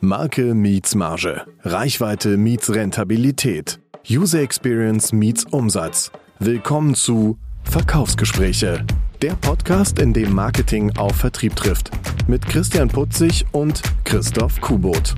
[0.00, 1.44] Marke meets Marge.
[1.64, 3.80] Reichweite meets Rentabilität.
[4.08, 6.12] User Experience meets Umsatz.
[6.38, 8.86] Willkommen zu Verkaufsgespräche.
[9.22, 11.90] Der Podcast, in dem Marketing auf Vertrieb trifft.
[12.28, 15.16] Mit Christian Putzig und Christoph Kubot.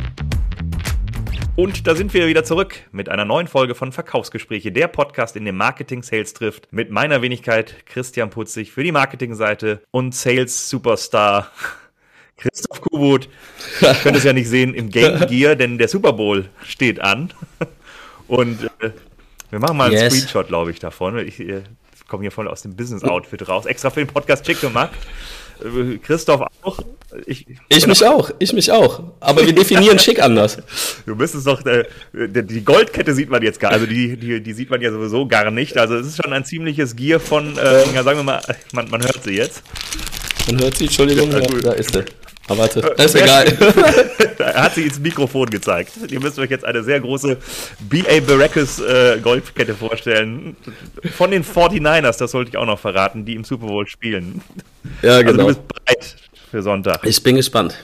[1.57, 5.45] Und da sind wir wieder zurück mit einer neuen Folge von Verkaufsgespräche, der Podcast, in
[5.45, 6.73] dem Marketing Sales trifft.
[6.73, 11.51] Mit meiner Wenigkeit Christian Putzig für die Marketingseite und Sales Superstar
[12.41, 13.29] Christoph Kubut.
[13.81, 17.33] Ich könnte es ja nicht sehen im Game Gear, denn der Super Bowl steht an.
[18.29, 18.91] Und äh,
[19.51, 20.15] wir machen mal einen yes.
[20.15, 21.19] Screenshot, glaube ich, davon.
[21.19, 21.63] Ich äh,
[22.09, 23.67] komme hier voll aus dem Business-Outfit raus.
[23.67, 24.93] Extra für den Podcast schick gemacht.
[25.63, 26.79] Äh, Christoph auch.
[27.27, 29.03] Ich, ich mich auch, ich mich auch.
[29.19, 30.59] Aber wir definieren schick anders.
[31.07, 34.71] Du müsstest doch, äh, die Goldkette sieht man jetzt gar, also die, die, die sieht
[34.71, 35.77] man ja sowieso gar nicht.
[35.77, 38.41] Also es ist schon ein ziemliches Gear von, äh, ja, sagen wir mal,
[38.73, 39.65] man, man hört sie jetzt.
[40.51, 42.05] Man hört sie, Entschuldigung, ja, da ist sie.
[42.49, 43.47] Aber warte, äh, ist egal.
[44.39, 45.93] er hat sie ins Mikrofon gezeigt.
[46.11, 47.37] Ihr müsst euch jetzt eine sehr große
[47.89, 48.19] B.A.
[48.21, 50.57] Baracus äh, Golfkette vorstellen.
[51.17, 54.43] Von den 49ers, das sollte ich auch noch verraten, die im Super Bowl spielen.
[55.03, 55.31] Ja, genau.
[55.31, 56.17] Also du bist bereit
[56.51, 57.07] für Sonntag.
[57.07, 57.77] Ich bin gespannt.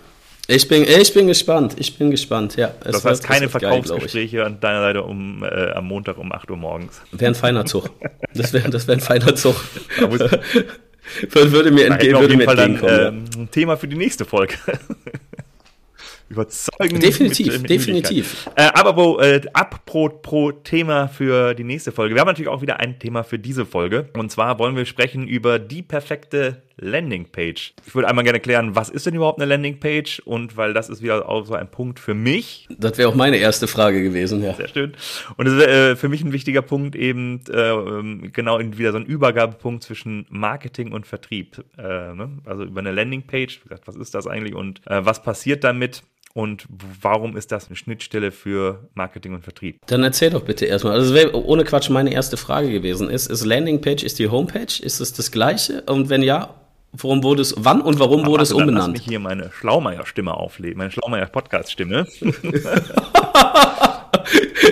[0.48, 1.74] Ich bin, ich bin gespannt.
[1.76, 2.72] Ich bin gespannt, ja.
[2.82, 6.56] Das heißt, keine Verkaufsgespräche geil, an deiner Seite um, äh, am Montag um 8 Uhr
[6.56, 7.00] morgens.
[7.12, 7.90] Wäre ein feiner Zug.
[8.34, 9.56] Das wäre das wär ein feiner Zug.
[11.32, 13.24] würde mir, entge würde mir entgegenkommen.
[13.30, 14.54] Dann, äh, Thema für die nächste Folge.
[16.28, 16.98] Überzeugen.
[16.98, 18.50] Definitiv, mit, mit definitiv.
[18.56, 22.16] Äh, aber wo, äh, ab pro, pro Thema für die nächste Folge.
[22.16, 24.08] Wir haben natürlich auch wieder ein Thema für diese Folge.
[24.14, 27.74] Und zwar wollen wir sprechen über die perfekte Landingpage.
[27.86, 30.20] Ich würde einmal gerne klären, was ist denn überhaupt eine Landingpage?
[30.20, 32.68] Und weil das ist wieder auch so ein Punkt für mich.
[32.78, 34.54] Das wäre auch meine erste Frage gewesen, ja.
[34.54, 34.94] Sehr schön.
[35.36, 39.06] Und das ist äh, für mich ein wichtiger Punkt eben äh, genau wieder so ein
[39.06, 41.64] Übergabepunkt zwischen Marketing und Vertrieb.
[41.78, 42.38] Äh, ne?
[42.44, 46.02] Also über eine Landingpage, was ist das eigentlich und äh, was passiert damit?
[46.36, 46.66] und
[47.00, 49.78] warum ist das eine Schnittstelle für Marketing und Vertrieb?
[49.86, 50.92] Dann erzähl doch bitte erstmal.
[50.92, 53.08] Also wäre ohne Quatsch meine erste Frage gewesen.
[53.08, 54.82] Ist, ist Landingpage, ist die Homepage?
[54.82, 55.80] Ist es das gleiche?
[55.86, 56.54] Und wenn ja,
[56.98, 58.86] Warum wurde es, wann und warum wurde also, es umbenannt?
[58.86, 62.06] Dann lass mich hier meine Schlaumeier-Stimme auflegen, meine Schlaumeier-Podcast-Stimme.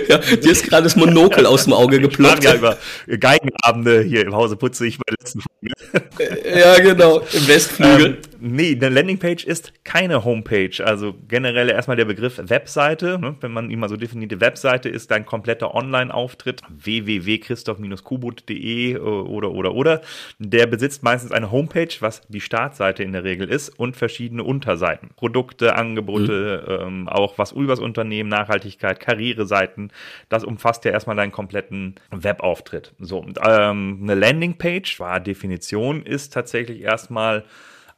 [0.07, 2.39] ja, dir ist gerade das Monokel aus dem Auge geploppt.
[2.39, 2.77] Ich ja über
[3.07, 6.59] Geigenabende hier im Hause putze ich bei der letzten Folge.
[6.59, 8.05] ja, genau, im Westflügel.
[8.05, 10.71] Ähm, nee, eine Landingpage ist keine Homepage.
[10.83, 13.17] Also generell erstmal der Begriff Webseite.
[13.19, 13.35] Ne?
[13.41, 19.73] Wenn man ihn mal so definiert, Webseite ist dein kompletter Online-Auftritt www.christoph-kubut.de äh, oder, oder,
[19.73, 20.01] oder.
[20.39, 25.09] Der besitzt meistens eine Homepage, was die Startseite in der Regel ist und verschiedene Unterseiten.
[25.15, 26.87] Produkte, Angebote, mhm.
[26.87, 29.91] ähm, auch was übers Unternehmen, Nachhaltigkeit, Karriereseiten.
[30.29, 32.93] Das umfasst ja erstmal deinen kompletten Webauftritt.
[32.99, 37.43] So, ähm, eine Landingpage, war Definition, ist tatsächlich erstmal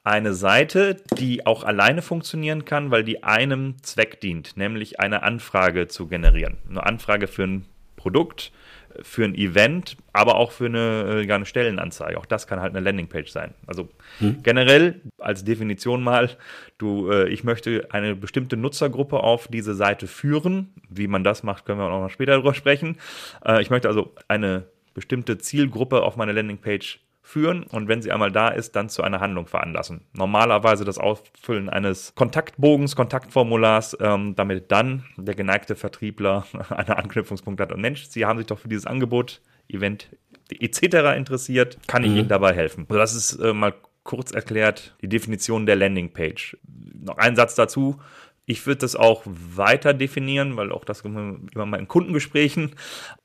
[0.08, 5.88] eine Seite, die auch alleine funktionieren kann, weil die einem Zweck dient, nämlich eine Anfrage
[5.88, 6.58] zu generieren.
[6.70, 7.66] Eine Anfrage für ein
[7.98, 8.54] Produkt,
[9.02, 12.18] für ein Event, aber auch für eine, ja, eine Stellenanzeige.
[12.18, 13.54] Auch das kann halt eine Landingpage sein.
[13.68, 14.42] Also hm.
[14.44, 16.30] generell als Definition mal,
[16.78, 20.74] du, äh, ich möchte eine bestimmte Nutzergruppe auf diese Seite führen.
[20.90, 22.98] Wie man das macht, können wir auch noch später darüber sprechen.
[23.46, 28.32] Äh, ich möchte also eine bestimmte Zielgruppe auf meine Landingpage führen und wenn sie einmal
[28.32, 30.06] da ist, dann zu einer Handlung veranlassen.
[30.14, 37.74] Normalerweise das Ausfüllen eines Kontaktbogens, Kontaktformulars, ähm, damit dann der geneigte Vertriebler einen Anknüpfungspunkt hat.
[37.74, 40.08] Und Mensch, Sie haben sich doch für dieses Angebot, Event
[40.50, 41.18] etc.
[41.18, 42.18] interessiert, kann ich mhm.
[42.18, 42.86] Ihnen dabei helfen.
[42.88, 43.74] Also das ist äh, mal
[44.04, 46.58] kurz erklärt die Definition der Landingpage.
[47.04, 48.00] Noch ein Satz dazu.
[48.50, 52.72] Ich würde das auch weiter definieren, weil auch das immer mal in Kundengesprächen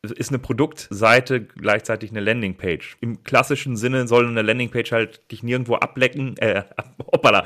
[0.02, 2.96] ist eine Produktseite gleichzeitig eine Landingpage.
[3.00, 6.64] Im klassischen Sinne soll eine Landingpage halt dich nirgendwo ablecken, äh,
[6.98, 7.44] hoppala.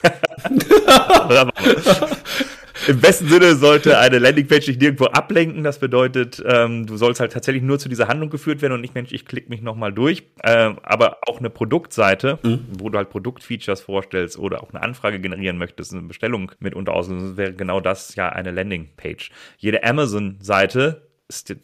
[2.88, 5.62] Im besten Sinne sollte eine Landingpage dich nirgendwo ablenken.
[5.62, 8.94] Das bedeutet, ähm, du sollst halt tatsächlich nur zu dieser Handlung geführt werden und nicht,
[8.94, 10.22] Mensch, ich klicke mich nochmal durch.
[10.42, 12.64] Ähm, aber auch eine Produktseite, mhm.
[12.78, 17.36] wo du halt Produktfeatures vorstellst oder auch eine Anfrage generieren möchtest, eine Bestellung mitunter auslösen,
[17.36, 19.32] wäre genau das ja eine Landingpage.
[19.58, 21.07] Jede Amazon-Seite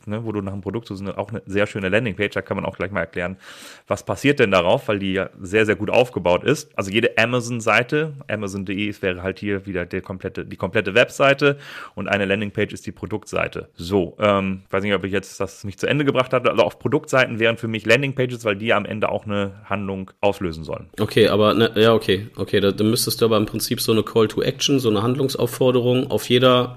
[0.07, 2.35] ne, wo du nach einem Produkt suchst, auch eine sehr schöne Landingpage.
[2.35, 3.39] Da kann man auch gleich mal erklären,
[3.87, 6.77] was passiert denn darauf, weil die ja sehr, sehr gut aufgebaut ist.
[6.77, 11.59] Also jede Amazon-Seite, Amazon.de wäre halt hier wieder der komplette, die komplette Webseite
[11.95, 13.71] und eine Landingpage ist die Produktseite.
[13.75, 16.51] So, ähm, weiß nicht, ob ich jetzt das nicht zu Ende gebracht hatte.
[16.51, 20.65] Also auf Produktseiten wären für mich Landingpages, weil die am Ende auch eine Handlung auslösen
[20.65, 20.91] sollen.
[21.01, 24.03] Okay, aber ne, ja, okay, okay, da, da müsstest du aber im Prinzip so eine
[24.03, 26.77] Call to Action, so eine Handlungsaufforderung auf jeder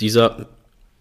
[0.00, 0.48] dieser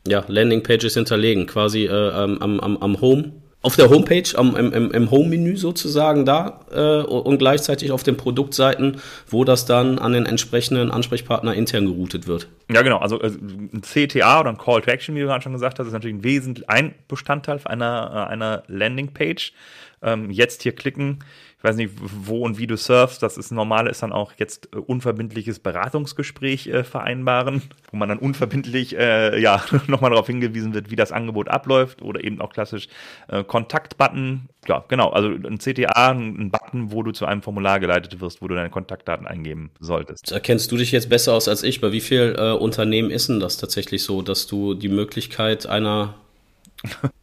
[0.08, 3.34] ja, Landingpages hinterlegen, quasi äh, am, am, am Home
[3.64, 9.00] auf der Homepage, am, im, im Home-Menü sozusagen da äh, und gleichzeitig auf den Produktseiten,
[9.28, 12.48] wo das dann an den entsprechenden Ansprechpartner intern geroutet wird.
[12.72, 12.98] Ja, genau.
[12.98, 15.86] Also äh, ein CTA oder ein Call to Action, wie du gerade schon gesagt hast,
[15.86, 19.54] ist natürlich ein wesentlich ein Bestandteil einer, äh, einer Landingpage.
[20.02, 21.20] Ähm, jetzt hier klicken
[21.62, 24.70] ich weiß nicht, wo und wie du surfst, das ist normal, ist dann auch jetzt
[24.74, 27.62] äh, unverbindliches Beratungsgespräch äh, vereinbaren,
[27.92, 32.24] wo man dann unverbindlich äh, ja nochmal darauf hingewiesen wird, wie das Angebot abläuft oder
[32.24, 32.88] eben auch klassisch
[33.28, 34.50] äh, Kontaktbutton.
[34.68, 38.48] Ja, genau, also ein CTA, ein Button, wo du zu einem Formular geleitet wirst, wo
[38.48, 40.32] du deine Kontaktdaten eingeben solltest.
[40.32, 41.80] Erkennst du dich jetzt besser aus als ich?
[41.80, 46.16] Bei wie vielen äh, Unternehmen ist denn das tatsächlich so, dass du die Möglichkeit einer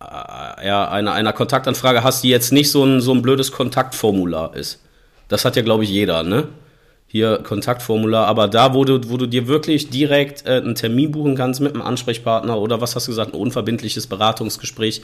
[0.00, 4.80] ja, einer, einer Kontaktanfrage hast, die jetzt nicht so ein, so ein blödes Kontaktformular ist.
[5.28, 6.48] Das hat ja, glaube ich, jeder, ne?
[7.06, 11.36] Hier Kontaktformular, aber da, wo du, wo du dir wirklich direkt äh, einen Termin buchen
[11.36, 15.02] kannst mit einem Ansprechpartner oder was hast du gesagt, ein unverbindliches Beratungsgespräch,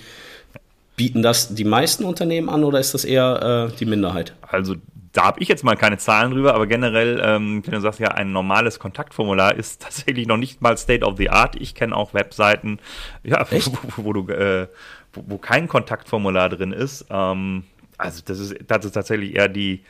[0.97, 4.35] bieten das die meisten Unternehmen an oder ist das eher äh, die Minderheit?
[4.43, 4.77] Also
[5.15, 8.09] da habe ich jetzt mal keine Zahlen drüber, aber generell, ähm, wenn du sagst, ja,
[8.09, 11.57] ein normales Kontaktformular ist tatsächlich noch nicht mal State of the Art.
[11.57, 12.81] Ich kenne auch Webseiten,
[13.23, 14.67] ja, wo, wo, du, äh,
[15.13, 17.07] wo, wo, kein Kontaktformular drin ist.
[17.11, 17.63] Ähm,
[17.97, 19.85] also das ist, das ist tatsächlich eher die,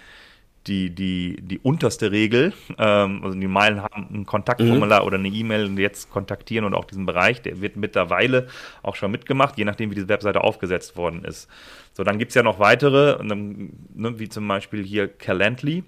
[0.67, 2.53] die, die, die unterste Regel.
[2.79, 5.07] Ähm, also die Meilen haben ein Kontaktformular mhm.
[5.07, 8.49] oder eine E-Mail und jetzt kontaktieren und auch diesen Bereich, der wird mittlerweile
[8.83, 11.49] auch schon mitgemacht, je nachdem, wie diese Webseite aufgesetzt worden ist.
[11.93, 15.85] So, dann gibt es ja noch weitere, ne, wie zum Beispiel hier Calendly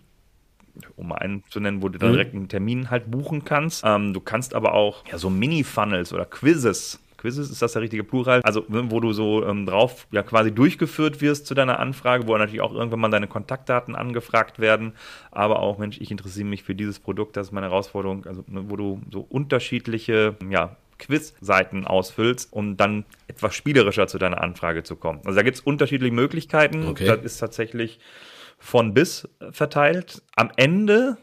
[0.96, 2.14] um einen zu nennen, wo du dann mhm.
[2.14, 3.82] direkt einen Termin halt buchen kannst.
[3.84, 8.04] Ähm, du kannst aber auch ja, so Mini-Funnels oder Quizzes Quizzes ist das der richtige
[8.04, 12.36] Plural, also wo du so ähm, drauf ja quasi durchgeführt wirst zu deiner Anfrage, wo
[12.36, 14.92] natürlich auch irgendwann mal deine Kontaktdaten angefragt werden,
[15.30, 18.64] aber auch, Mensch, ich interessiere mich für dieses Produkt, das ist meine Herausforderung, also ne,
[18.68, 24.96] wo du so unterschiedliche, ja, Quiz-Seiten ausfüllst, um dann etwas spielerischer zu deiner Anfrage zu
[24.96, 25.20] kommen.
[25.24, 26.88] Also da gibt es unterschiedliche Möglichkeiten.
[26.88, 27.06] Okay.
[27.06, 27.98] Das ist tatsächlich
[28.58, 30.22] von bis verteilt.
[30.34, 31.18] Am Ende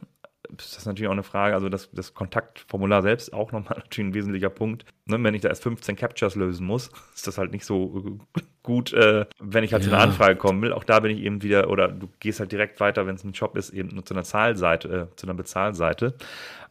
[0.49, 4.13] das ist natürlich auch eine Frage, also das, das Kontaktformular selbst auch nochmal natürlich ein
[4.13, 4.85] wesentlicher Punkt.
[5.05, 8.19] Ne, wenn ich da erst 15 Captures lösen muss, ist das halt nicht so
[8.61, 9.89] gut, äh, wenn ich halt ja.
[9.89, 10.73] zu einer Anfrage kommen will.
[10.73, 13.33] Auch da bin ich eben wieder, oder du gehst halt direkt weiter, wenn es ein
[13.33, 16.15] Job ist, eben nur zu einer Zahlseite, äh, zu einer Bezahlseite.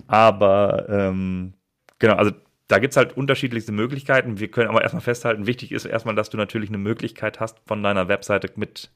[0.06, 1.54] Aber ähm,
[1.98, 2.32] genau, also
[2.68, 4.38] da gibt es halt unterschiedlichste Möglichkeiten.
[4.38, 7.82] Wir können aber erstmal festhalten, wichtig ist erstmal, dass du natürlich eine Möglichkeit hast, von
[7.82, 8.90] deiner Webseite mit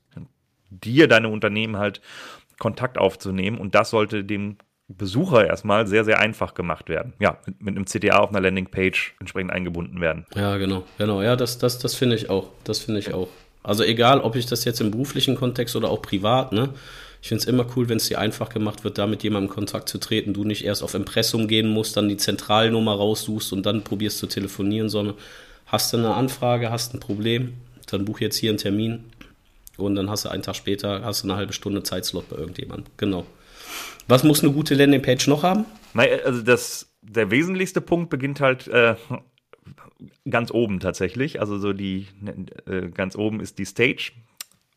[0.70, 2.00] dir, deinem Unternehmen halt
[2.58, 3.58] Kontakt aufzunehmen.
[3.58, 4.56] Und das sollte dem
[4.88, 7.14] Besucher erstmal sehr, sehr einfach gemacht werden.
[7.18, 10.26] Ja, mit, mit einem CTA auf einer Landingpage entsprechend eingebunden werden.
[10.34, 11.22] Ja, genau, genau.
[11.22, 12.50] Ja, das, das, das finde ich auch.
[12.64, 13.28] Das finde ich auch.
[13.62, 16.70] Also egal, ob ich das jetzt im beruflichen Kontext oder auch privat, ne?
[17.20, 19.54] Ich finde es immer cool, wenn es dir einfach gemacht wird, da mit jemandem in
[19.54, 20.32] Kontakt zu treten.
[20.32, 24.28] Du nicht erst auf Impressum gehen musst, dann die Zentralnummer raussuchst und dann probierst zu
[24.28, 25.16] telefonieren, sondern
[25.66, 27.54] hast du eine Anfrage, hast ein Problem,
[27.86, 29.04] dann buch jetzt hier einen Termin
[29.76, 32.92] und dann hast du einen Tag später, hast du eine halbe Stunde Zeitslot bei irgendjemandem.
[32.96, 33.26] Genau.
[34.08, 35.64] Was muss eine gute Landingpage noch haben?
[35.94, 38.94] Also das, der wesentlichste Punkt beginnt halt äh,
[40.28, 41.40] ganz oben tatsächlich.
[41.40, 42.06] Also so die
[42.66, 44.12] äh, ganz oben ist die Stage.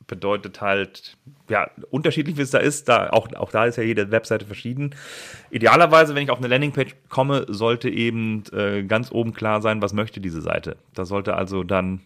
[0.07, 1.18] Bedeutet halt,
[1.50, 4.95] ja, unterschiedlich wie es da ist, da, auch, auch da ist ja jede Webseite verschieden.
[5.52, 9.94] Idealerweise, wenn ich auf eine Landingpage komme, sollte eben äh, ganz oben klar sein, was
[9.94, 10.78] möchte diese Seite.
[10.95, 12.02] Da sollte also dann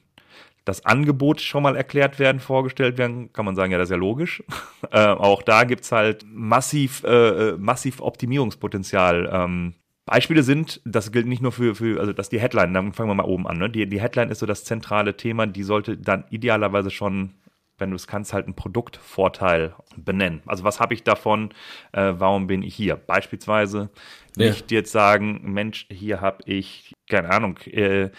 [0.66, 3.98] das Angebot schon mal erklärt werden, vorgestellt werden, kann man sagen, ja, das ist ja
[3.98, 4.44] logisch.
[4.92, 9.30] äh, auch da gibt's halt massiv, äh, äh, massiv Optimierungspotenzial.
[9.32, 9.74] Ähm,
[10.06, 13.16] Beispiele sind, das gilt nicht nur für, für also das die Headline, dann fangen wir
[13.16, 13.58] mal oben an.
[13.58, 13.70] Ne?
[13.70, 17.32] Die, die Headline ist so das zentrale Thema, die sollte dann idealerweise schon,
[17.78, 20.42] wenn du es kannst, halt einen Produktvorteil benennen.
[20.46, 21.54] Also was habe ich davon,
[21.94, 22.98] äh, warum bin ich hier?
[22.98, 23.90] Beispielsweise
[24.38, 24.48] ja.
[24.48, 28.10] nicht jetzt sagen, Mensch, hier habe ich, keine Ahnung, äh,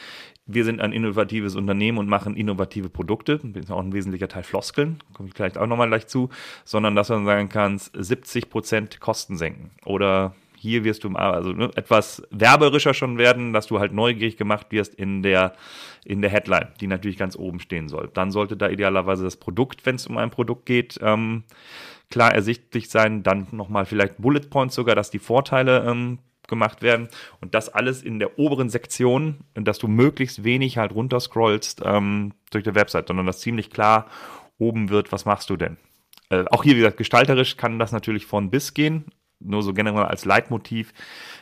[0.47, 3.39] wir sind ein innovatives Unternehmen und machen innovative Produkte.
[3.43, 6.29] Das ist auch ein wesentlicher Teil Floskeln, komme ich vielleicht auch nochmal gleich zu,
[6.65, 10.35] sondern dass man sagen kann, 70 Prozent Kosten senken oder
[10.65, 14.95] hier wirst du also ne, etwas werberischer schon werden, dass du halt neugierig gemacht wirst
[14.95, 15.53] in der,
[16.07, 18.11] in der Headline, die natürlich ganz oben stehen soll.
[18.15, 21.45] Dann sollte da idealerweise das Produkt, wenn es um ein Produkt geht, ähm,
[22.11, 23.23] klar ersichtlich sein.
[23.23, 27.09] Dann nochmal vielleicht Bullet Points sogar, dass die Vorteile ähm, gemacht werden.
[27.41, 32.65] Und das alles in der oberen Sektion, dass du möglichst wenig halt runterscrollst ähm, durch
[32.65, 34.07] die Website, sondern dass ziemlich klar
[34.59, 35.77] oben wird, was machst du denn?
[36.31, 39.07] Äh, auch hier, wie gesagt, gestalterisch kann das natürlich von bis gehen,
[39.41, 40.93] nur so generell als Leitmotiv,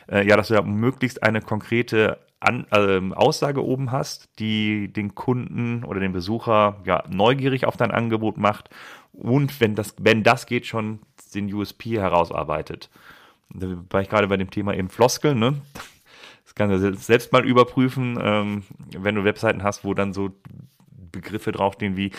[0.09, 5.15] äh, ja, dass du ja möglichst eine konkrete An äh, Aussage oben hast, die den
[5.15, 8.69] Kunden oder den Besucher ja neugierig auf dein Angebot macht.
[9.13, 10.99] Und wenn das, wenn das geht, schon
[11.33, 12.89] den USP herausarbeitet
[13.53, 15.61] da war ich gerade bei dem Thema eben Floskeln, ne?
[16.43, 18.63] Das kannst du selbst mal überprüfen, ähm,
[18.97, 20.31] wenn du Webseiten hast, wo dann so
[21.11, 22.11] Begriffe draufstehen wie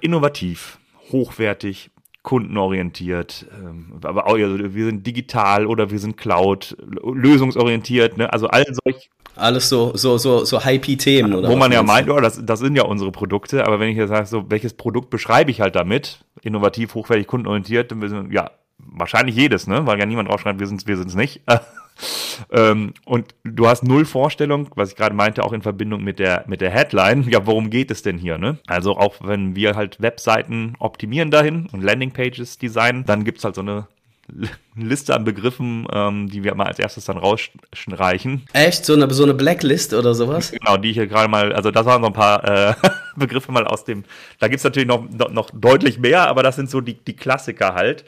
[0.00, 0.78] innovativ,
[1.10, 1.90] hochwertig,
[2.22, 8.30] kundenorientiert, ähm, aber auch, also wir sind digital oder wir sind Cloud, lösungsorientiert, ne?
[8.30, 11.48] also all solch alles so, so, so, so Hype-Themen, oder?
[11.48, 14.10] Wo man ja meint, oh, das, das sind ja unsere Produkte, aber wenn ich jetzt
[14.10, 16.24] sage, so, welches Produkt beschreibe ich halt damit?
[16.42, 18.50] Innovativ, hochwertig, kundenorientiert, dann wir, ja,
[18.86, 19.86] wahrscheinlich jedes, ne?
[19.86, 21.42] Weil ja niemand draufschreibt, wir sind wir sind's nicht.
[22.52, 26.44] ähm, und du hast null Vorstellung, was ich gerade meinte, auch in Verbindung mit der,
[26.46, 27.28] mit der Headline.
[27.28, 28.58] Ja, worum geht es denn hier, ne?
[28.66, 33.60] Also auch wenn wir halt Webseiten optimieren dahin und Landingpages designen, dann gibt's halt so
[33.60, 33.86] eine
[34.76, 38.42] Liste an Begriffen, ähm, die wir mal als erstes dann rausstreichen.
[38.52, 38.84] Echt?
[38.84, 40.52] So eine, so eine Blacklist oder sowas?
[40.52, 42.74] Genau, die ich hier gerade mal, also das waren so ein paar äh,
[43.20, 44.04] Begriffe mal aus dem,
[44.40, 48.04] da gibt's natürlich noch, noch, deutlich mehr, aber das sind so die, die Klassiker halt,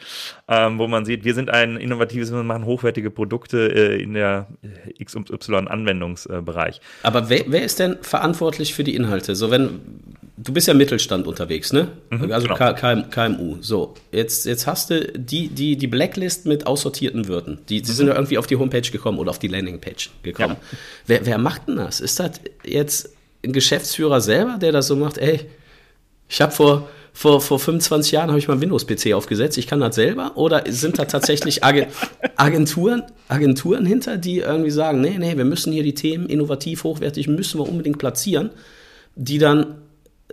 [0.48, 4.48] ähm, wo man sieht, wir sind ein innovatives, wir machen hochwertige Produkte äh, in der
[5.02, 6.80] XY-Anwendungsbereich.
[7.02, 9.36] aber wer, wer ist denn verantwortlich für die Inhalte?
[9.36, 9.80] So, wenn,
[10.36, 11.88] du bist ja Mittelstand unterwegs, ne?
[12.10, 13.02] Mhm, also genau.
[13.10, 13.56] KMU.
[13.60, 17.58] So, jetzt, jetzt hast du die, die, die Blacklist mit aussortierten Wörtern.
[17.68, 17.94] Die, die mhm.
[17.94, 20.56] sind ja irgendwie auf die Homepage gekommen oder auf die Landingpage gekommen.
[20.60, 20.78] Ja.
[21.06, 22.00] Wer, wer macht denn das?
[22.00, 23.10] Ist das jetzt
[23.44, 25.18] ein Geschäftsführer selber, der das so macht?
[25.18, 25.40] Ey,
[26.28, 29.94] ich habe vor, vor, vor 25 Jahren habe ich mal Windows-PC aufgesetzt, ich kann das
[29.94, 30.32] selber?
[30.36, 31.62] Oder sind da tatsächlich
[32.36, 37.28] Agenturen, Agenturen hinter, die irgendwie sagen, nee, nee, wir müssen hier die Themen innovativ, hochwertig,
[37.28, 38.50] müssen wir unbedingt platzieren,
[39.14, 39.76] die dann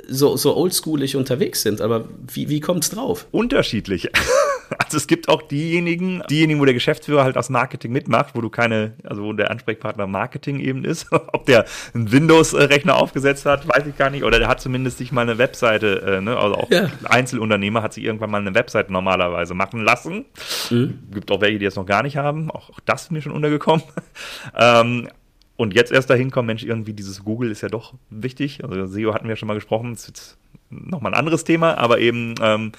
[0.07, 3.27] so, so oldschoolig unterwegs sind, aber wie, wie kommt es drauf?
[3.31, 4.09] Unterschiedlich.
[4.77, 8.49] Also es gibt auch diejenigen, diejenigen, wo der Geschäftsführer halt das Marketing mitmacht, wo du
[8.49, 11.07] keine, also wo der Ansprechpartner Marketing eben ist.
[11.11, 14.23] Ob der einen Windows-Rechner aufgesetzt hat, weiß ich gar nicht.
[14.23, 16.37] Oder der hat zumindest sich mal eine Webseite, äh, ne?
[16.37, 16.89] also auch ja.
[17.03, 20.25] Einzelunternehmer hat sich irgendwann mal eine Webseite normalerweise machen lassen.
[20.69, 20.99] Mhm.
[21.11, 22.49] Gibt auch welche, die das noch gar nicht haben.
[22.51, 23.83] Auch, auch das ist mir schon untergekommen.
[24.57, 25.07] ähm,
[25.55, 28.63] und jetzt erst dahin kommen, Mensch, irgendwie dieses Google ist ja doch wichtig.
[28.63, 30.37] Also SEO hatten wir schon mal gesprochen, das ist jetzt
[30.69, 32.71] nochmal ein anderes Thema, aber eben, ähm,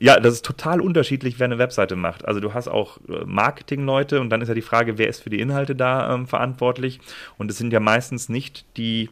[0.00, 2.26] ja, das ist total unterschiedlich, wer eine Webseite macht.
[2.26, 5.30] Also du hast auch äh, Marketingleute und dann ist ja die Frage, wer ist für
[5.30, 7.00] die Inhalte da ähm, verantwortlich?
[7.36, 9.10] Und es sind ja meistens nicht die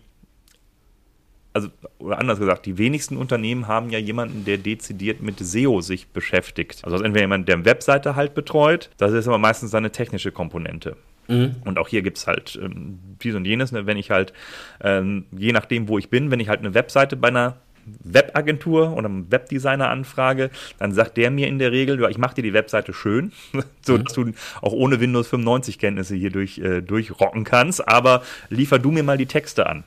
[1.56, 6.08] also oder anders gesagt, die wenigsten Unternehmen haben ja jemanden, der dezidiert mit SEO sich
[6.08, 6.84] beschäftigt.
[6.84, 10.98] Also entweder jemand, der eine Webseite halt betreut, das ist aber meistens seine technische Komponente.
[11.28, 11.56] Mhm.
[11.64, 13.86] Und auch hier gibt es halt ähm, dies und jenes, ne?
[13.86, 14.34] wenn ich halt,
[14.82, 17.56] ähm, je nachdem, wo ich bin, wenn ich halt eine Webseite bei einer
[18.04, 22.36] Webagentur oder einem Webdesigner anfrage, dann sagt der mir in der Regel, ja, ich mache
[22.36, 23.32] dir die Webseite schön,
[23.82, 24.04] so mhm.
[24.04, 28.90] dass du auch ohne Windows 95 Kenntnisse hier durch, äh, durchrocken kannst, aber liefer du
[28.90, 29.84] mir mal die Texte an.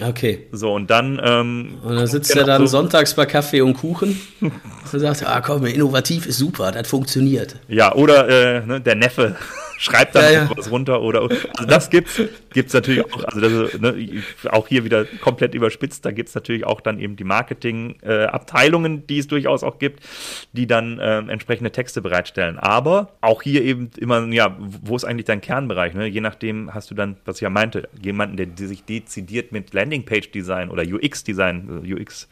[0.00, 0.46] Okay.
[0.52, 1.20] So, und dann.
[1.22, 4.52] Ähm, und dann sitzt er dann so sonntags bei Kaffee und Kuchen und
[4.90, 7.56] sagt: Ah, komm, innovativ ist super, das funktioniert.
[7.68, 9.36] Ja, oder äh, ne, der Neffe
[9.82, 10.50] schreibt dann ja, ja.
[10.54, 12.20] was runter oder also das gibt's
[12.52, 16.80] gibt's natürlich auch also das, ne, auch hier wieder komplett überspitzt da gibt's natürlich auch
[16.80, 20.04] dann eben die Marketing äh, Abteilungen die es durchaus auch gibt
[20.52, 25.26] die dann äh, entsprechende Texte bereitstellen aber auch hier eben immer ja wo ist eigentlich
[25.26, 26.06] dein Kernbereich ne?
[26.06, 29.74] je nachdem hast du dann was ich ja meinte jemanden der, der sich dezidiert mit
[29.74, 32.28] Landingpage Design oder UX Design äh, UX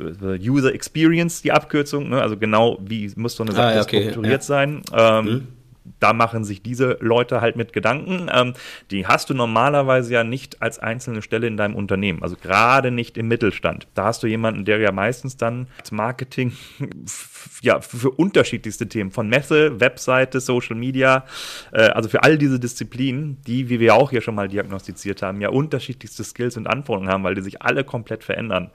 [0.00, 2.20] äh, User Experience, die Abkürzung, ne?
[2.20, 4.46] also genau wie muss so eine Sache ah, ja, okay, strukturiert ja.
[4.46, 4.82] sein.
[4.92, 5.55] Ähm, mhm
[6.00, 8.28] da machen sich diese Leute halt mit Gedanken.
[8.32, 8.54] Ähm,
[8.90, 13.16] die hast du normalerweise ja nicht als einzelne Stelle in deinem Unternehmen, also gerade nicht
[13.16, 13.88] im Mittelstand.
[13.94, 16.52] Da hast du jemanden, der ja meistens dann als Marketing
[17.62, 21.24] ja für unterschiedlichste Themen von Messe, Webseite, Social Media,
[21.72, 25.40] äh, also für all diese Disziplinen, die, wie wir auch hier schon mal diagnostiziert haben,
[25.40, 28.70] ja unterschiedlichste Skills und Anforderungen haben, weil die sich alle komplett verändern,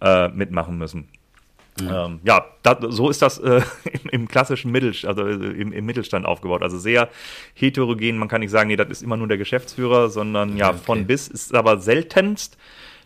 [0.00, 1.08] äh, mitmachen müssen.
[1.80, 1.88] Mhm.
[1.90, 3.62] Ähm, ja, da, so ist das äh,
[4.04, 6.62] im, im, klassischen Mittelstand, also äh, im, im, Mittelstand aufgebaut.
[6.62, 7.08] Also sehr
[7.54, 8.18] heterogen.
[8.18, 10.78] Man kann nicht sagen, nee, das ist immer nur der Geschäftsführer, sondern ja, okay.
[10.84, 12.58] von bis ist aber seltenst,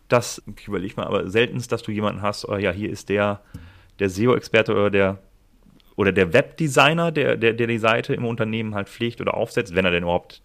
[0.08, 3.40] dass, ich überlege mal, aber seltenst, dass du jemanden hast, oh ja, hier ist der,
[3.98, 5.18] der SEO-Experte oder der
[5.96, 9.86] oder der Webdesigner, der, der, der die Seite im Unternehmen halt pflegt oder aufsetzt, wenn
[9.86, 10.42] er denn überhaupt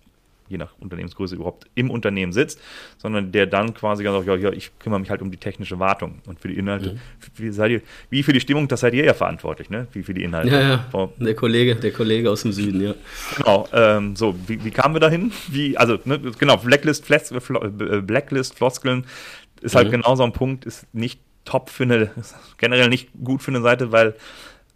[0.51, 2.59] je nach Unternehmensgröße überhaupt im Unternehmen sitzt,
[2.97, 6.21] sondern der dann quasi sagt, ja, ja, ich kümmere mich halt um die technische Wartung
[6.27, 6.93] und für die Inhalte.
[6.93, 6.99] Mhm.
[7.35, 9.87] Wie, seid ihr, wie für die Stimmung, das seid ihr ja verantwortlich, ne?
[9.93, 10.51] Wie für die Inhalte.
[10.51, 10.61] Ja,
[10.93, 11.09] ja.
[11.17, 12.93] Der Kollege, der Kollege aus dem Süden, ja.
[13.37, 15.31] Genau, ähm, so, wie, wie kamen wir dahin?
[15.47, 19.05] Wie, also, ne, genau, Blacklist, Fles, äh, Blacklist, Floskeln
[19.61, 19.91] ist halt mhm.
[19.91, 22.11] genau so ein Punkt, ist nicht top für eine,
[22.57, 24.15] generell nicht gut für eine Seite, weil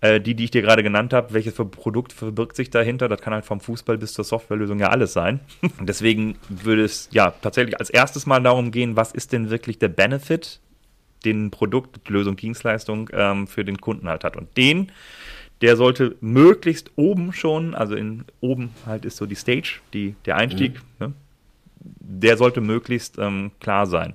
[0.05, 3.07] äh, die, die ich dir gerade genannt habe, welches Produkt verbirgt sich dahinter?
[3.07, 5.39] Das kann halt vom Fußball bis zur Softwarelösung ja alles sein.
[5.79, 9.79] Und deswegen würde es ja tatsächlich als erstes mal darum gehen, was ist denn wirklich
[9.79, 10.59] der Benefit,
[11.23, 14.37] den Produkt, Lösung, Dienstleistung ähm, für den Kunden halt hat.
[14.37, 14.91] Und den,
[15.61, 20.37] der sollte möglichst oben schon, also in oben halt ist so die Stage, die, der
[20.37, 21.07] Einstieg, mhm.
[21.07, 21.13] ne?
[21.79, 24.13] der sollte möglichst ähm, klar sein.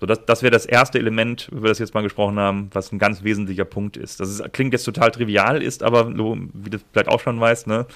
[0.00, 2.90] So, das, das wäre das erste Element, über das wir jetzt mal gesprochen haben, was
[2.90, 4.18] ein ganz wesentlicher Punkt ist.
[4.18, 7.86] Das ist, klingt jetzt total trivial, ist aber, wie du vielleicht auch schon weißt, ne,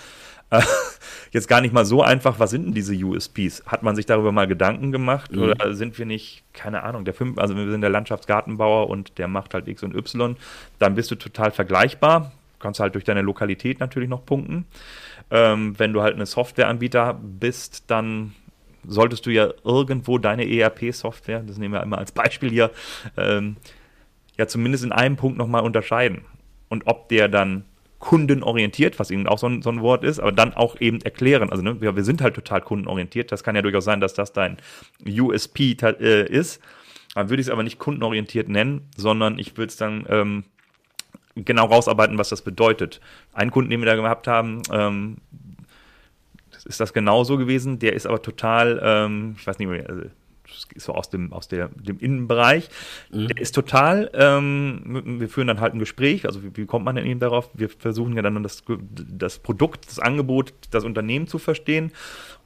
[0.51, 0.61] äh,
[1.33, 2.39] jetzt gar nicht mal so einfach.
[2.39, 3.65] Was sind denn diese USPs?
[3.67, 5.33] Hat man sich darüber mal Gedanken gemacht?
[5.33, 5.43] Mhm.
[5.43, 9.27] Oder sind wir nicht, keine Ahnung, der fünf, also wir sind der Landschaftsgartenbauer und der
[9.27, 10.37] macht halt X und Y,
[10.79, 12.33] dann bist du total vergleichbar.
[12.59, 14.67] Kannst halt durch deine Lokalität natürlich noch punkten.
[15.31, 18.35] Ähm, wenn du halt eine Softwareanbieter bist, dann
[18.87, 22.71] solltest du ja irgendwo deine ERP-Software, das nehmen wir immer als Beispiel hier,
[23.17, 23.57] ähm,
[24.37, 26.23] ja zumindest in einem Punkt nochmal unterscheiden.
[26.69, 27.65] Und ob der dann
[28.05, 31.51] kundenorientiert, was eben auch so ein, so ein Wort ist, aber dann auch eben erklären.
[31.51, 33.33] Also ne, wir, wir sind halt total kundenorientiert.
[33.33, 34.59] Das kann ja durchaus sein, dass das dein
[35.07, 36.61] USP äh, ist.
[37.15, 40.45] Dann würde ich es aber nicht kundenorientiert nennen, sondern ich würde es dann ähm,
[41.35, 43.01] genau rausarbeiten, was das bedeutet.
[43.33, 45.17] Ein Kunden, den wir da gehabt haben, ähm,
[46.65, 47.79] ist das genauso gewesen.
[47.79, 50.03] Der ist aber total, ähm, ich weiß nicht mehr, also,
[50.77, 52.69] so aus dem, aus der, dem Innenbereich.
[53.11, 53.29] Mhm.
[53.29, 56.97] Der ist total, ähm, wir führen dann halt ein Gespräch, also wie, wie, kommt man
[56.97, 57.51] denn eben darauf?
[57.55, 61.93] Wir versuchen ja dann das, das Produkt, das Angebot, das Unternehmen zu verstehen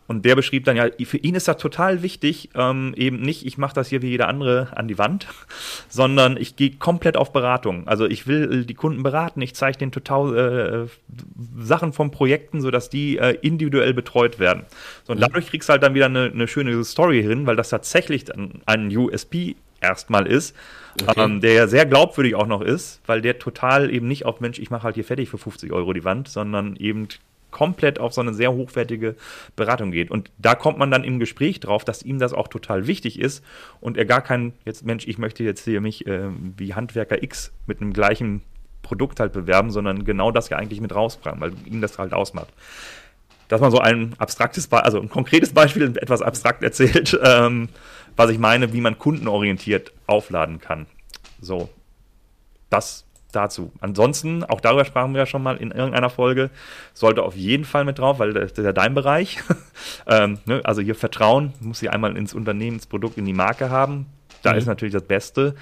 [0.09, 3.59] und der beschrieb dann ja, für ihn ist das total wichtig, ähm, eben nicht, ich
[3.59, 5.29] mache das hier wie jeder andere an die Wand,
[5.88, 7.87] sondern ich gehe komplett auf Beratung.
[7.87, 10.88] Also ich will die Kunden beraten, ich zeige denen total äh,
[11.59, 14.65] Sachen von Projekten, sodass die äh, individuell betreut werden.
[15.05, 15.23] So, und mhm.
[15.23, 18.62] dadurch kriegst du halt dann wieder eine, eine schöne Story hin, weil das tatsächlich dann
[18.65, 20.57] ein USP erstmal ist,
[21.07, 21.21] okay.
[21.23, 24.59] ähm, der ja sehr glaubwürdig auch noch ist, weil der total eben nicht auf Mensch,
[24.59, 27.09] ich mache halt hier fertig für 50 Euro die Wand, sondern eben
[27.59, 29.17] komplett auf so eine sehr hochwertige
[29.57, 30.12] Beratung geht.
[30.12, 33.45] Und da kommt man dann im Gespräch drauf, dass ihm das auch total wichtig ist
[33.81, 37.50] und er gar kein, jetzt Mensch, ich möchte jetzt hier mich äh, wie Handwerker X
[37.67, 38.43] mit einem gleichen
[38.83, 42.53] Produkt halt bewerben, sondern genau das ja eigentlich mit rausbringen, weil ihm das halt ausmacht.
[43.49, 47.71] Dass man so ein abstraktes, also ein konkretes Beispiel etwas abstrakt erzählt, ähm,
[48.15, 50.87] was ich meine, wie man kundenorientiert aufladen kann.
[51.41, 51.69] So,
[52.71, 53.73] das dazu.
[53.81, 56.51] Ansonsten, auch darüber sprachen wir ja schon mal in irgendeiner Folge,
[56.95, 59.39] sollte auf jeden Fall mit drauf, weil das ist ja dein Bereich.
[60.07, 60.61] ähm, ne?
[60.65, 64.07] Also hier Vertrauen, muss sie einmal ins Unternehmen, ins Produkt, in die Marke haben.
[64.43, 64.59] Da mhm.
[64.59, 65.55] ist natürlich das Beste,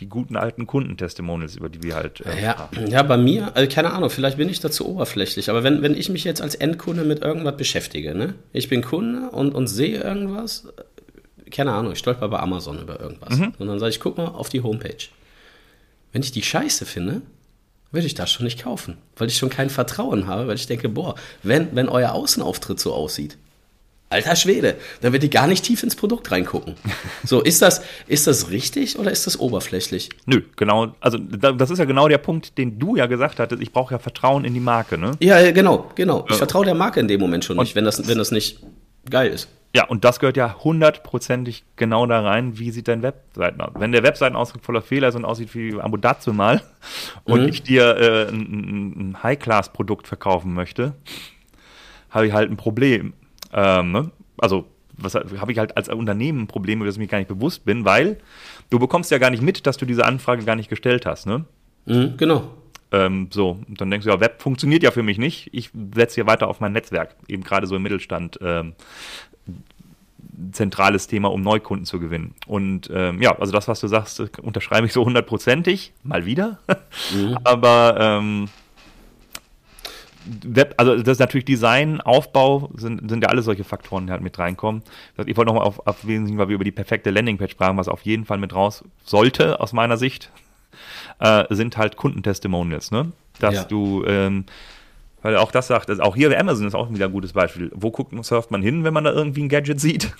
[0.00, 2.20] die guten alten Kundentestimonials, über die wir halt.
[2.26, 5.82] Äh, ja, ja, bei mir, also keine Ahnung, vielleicht bin ich dazu oberflächlich, aber wenn,
[5.82, 8.34] wenn ich mich jetzt als Endkunde mit irgendwas beschäftige, ne?
[8.52, 10.68] Ich bin Kunde und, und sehe irgendwas,
[11.50, 13.38] keine Ahnung, ich stolper bei Amazon über irgendwas.
[13.38, 13.54] Mhm.
[13.58, 15.08] Und dann sage ich, guck mal auf die Homepage.
[16.14, 17.22] Wenn ich die scheiße finde,
[17.90, 20.88] würde ich das schon nicht kaufen, weil ich schon kein Vertrauen habe, weil ich denke,
[20.88, 23.36] boah, wenn, wenn euer Außenauftritt so aussieht,
[24.10, 26.76] alter Schwede, dann wird die gar nicht tief ins Produkt reingucken.
[27.24, 30.10] So, ist das, ist das richtig oder ist das oberflächlich?
[30.26, 33.72] Nö, genau, also das ist ja genau der Punkt, den du ja gesagt hattest, ich
[33.72, 35.12] brauche ja Vertrauen in die Marke, ne?
[35.20, 36.26] Ja, genau, genau.
[36.28, 38.60] Ich vertraue der Marke in dem Moment schon nicht, wenn das, wenn das nicht
[39.10, 39.48] geil ist.
[39.74, 43.72] Ja, und das gehört ja hundertprozentig genau da rein, wie sieht dein Webseiten aus.
[43.76, 46.62] Wenn der Webseitenausdruck voller Fehler ist und aussieht wie Ambudatsu mal
[47.24, 47.48] und mhm.
[47.48, 50.94] ich dir äh, ein, ein High-Class-Produkt verkaufen möchte,
[52.10, 53.14] habe ich halt ein Problem.
[53.52, 54.10] Ähm, ne?
[54.38, 57.26] Also was habe ich halt als Unternehmen ein Problem, über das ich mir gar nicht
[57.26, 58.18] bewusst bin, weil
[58.70, 61.46] du bekommst ja gar nicht mit, dass du diese Anfrage gar nicht gestellt hast, ne?
[61.86, 62.54] Mhm, genau.
[62.94, 65.48] Ähm, so, und dann denkst du, ja, Web funktioniert ja für mich nicht.
[65.52, 68.38] Ich setze hier weiter auf mein Netzwerk, eben gerade so im Mittelstand.
[68.40, 68.74] Ähm,
[70.52, 72.34] zentrales Thema, um Neukunden zu gewinnen.
[72.46, 76.58] Und ähm, ja, also das, was du sagst, unterschreibe ich so hundertprozentig, mal wieder.
[77.14, 77.38] Mhm.
[77.44, 78.48] Aber ähm,
[80.42, 84.22] Web, also das ist natürlich Design, Aufbau, sind, sind ja alle solche Faktoren, die halt
[84.22, 84.82] mit reinkommen.
[85.26, 88.02] Ich wollte nochmal auf, auf wesentlich, weil wir über die perfekte Landingpage sprachen, was auf
[88.02, 90.30] jeden Fall mit raus sollte, aus meiner Sicht,
[91.20, 93.12] äh, sind halt Kundentestimonials, ne?
[93.40, 93.64] Dass ja.
[93.64, 94.44] du ähm,
[95.24, 97.70] weil auch das sagt, also auch hier Amazon ist auch wieder ein gutes Beispiel.
[97.74, 100.14] Wo guckt, surft man hin, wenn man da irgendwie ein Gadget sieht?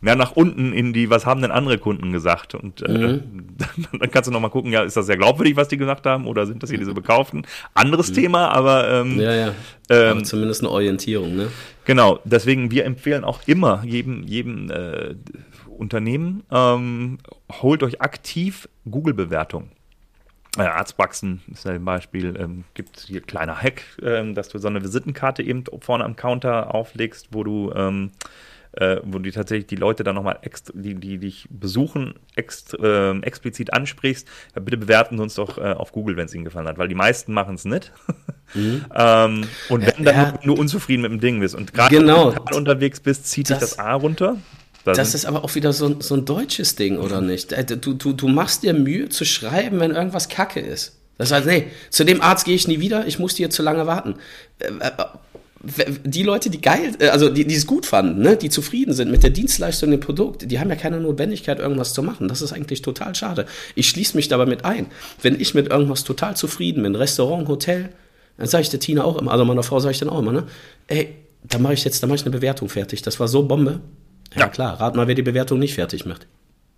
[0.00, 2.54] Mehr nach unten in die, was haben denn andere Kunden gesagt?
[2.54, 3.22] Und äh, mhm.
[3.56, 6.26] dann, dann, kannst du nochmal gucken, ja, ist das sehr glaubwürdig, was die gesagt haben,
[6.26, 7.46] oder sind das hier diese bekauften?
[7.74, 8.14] Anderes mhm.
[8.14, 9.54] Thema, aber ähm, ja, ja.
[9.88, 11.48] Ähm, aber zumindest eine Orientierung, ne?
[11.84, 15.14] Genau, deswegen, wir empfehlen auch immer jedem, jedem äh,
[15.68, 17.18] Unternehmen, ähm,
[17.62, 19.70] holt euch aktiv Google-Bewertungen
[20.58, 24.82] äh, Arztpraxen ist ein Beispiel, ähm, gibt hier kleiner Hack, ähm, dass du so eine
[24.82, 28.12] Visitenkarte eben vorne am Counter auflegst, wo du ähm,
[28.76, 30.38] äh, wo du tatsächlich die Leute dann nochmal,
[30.74, 35.72] die, die dich besuchen, ext, äh, explizit ansprichst, ja, bitte bewerten Sie uns doch äh,
[35.72, 37.92] auf Google, wenn es Ihnen gefallen hat, weil die meisten machen es nicht.
[38.54, 38.84] Mhm.
[38.94, 42.34] ähm, und wenn dann ja, nur, unzufrieden mit dem Ding bist und gerade genau.
[42.34, 44.36] wenn du unterwegs bist, zieht das, dich das A runter.
[44.84, 47.52] Da das ist aber auch wieder so, so ein deutsches Ding, oder nicht?
[47.52, 50.96] Äh, du, du, du machst dir Mühe zu schreiben, wenn irgendwas Kacke ist.
[51.18, 53.86] Das heißt, nee, zu dem Arzt gehe ich nie wieder, ich muss hier zu lange
[53.86, 54.16] warten.
[55.62, 59.10] Die Leute, die geil, äh, also die, die es gut fanden, ne, die zufrieden sind
[59.10, 62.28] mit der Dienstleistung, dem Produkt, die haben ja keine Notwendigkeit, irgendwas zu machen.
[62.28, 63.46] Das ist eigentlich total schade.
[63.74, 64.86] Ich schließe mich dabei mit ein.
[65.22, 67.90] Wenn ich mit irgendwas total zufrieden bin, Restaurant, Hotel,
[68.36, 70.32] dann sage ich der Tina auch immer, also meiner Frau sage ich dann auch immer,
[70.32, 70.44] ne,
[70.88, 73.02] ey, da mache ich jetzt, da mache ich eine Bewertung fertig.
[73.02, 73.80] Das war so Bombe.
[74.34, 76.26] Ja, ja, klar, rat mal, wer die Bewertung nicht fertig macht.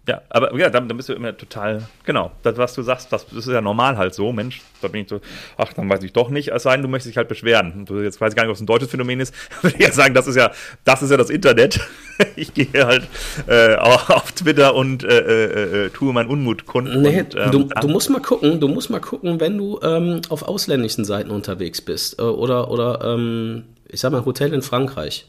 [0.09, 3.27] Ja, aber ja, dann, dann bist du immer total, genau, das, was du sagst, das,
[3.27, 5.21] das ist ja normal halt so, Mensch, da bin ich so,
[5.59, 7.85] ach, dann weiß ich doch nicht, es sei denn, du möchtest dich halt beschweren.
[7.85, 9.93] Du, jetzt weiß ich gar nicht, ob es ein deutsches Phänomen ist, würde ich ja
[9.93, 10.51] sagen, das ist ja,
[10.85, 11.81] das ist ja das Internet.
[12.37, 13.07] ich gehe halt
[13.49, 17.03] äh, auf Twitter und äh, äh, äh, tue meinen Unmut kundtun.
[17.03, 20.23] Nee, und, ähm, du, du, musst mal gucken, du musst mal gucken, wenn du ähm,
[20.31, 25.27] auf ausländischen Seiten unterwegs bist äh, oder, oder ähm, ich sag mal, Hotel in Frankreich.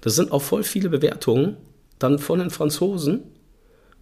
[0.00, 1.58] Das sind auch voll viele Bewertungen
[2.00, 3.22] dann von den Franzosen